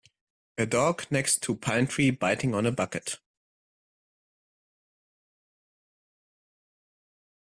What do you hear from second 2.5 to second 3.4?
on a bucket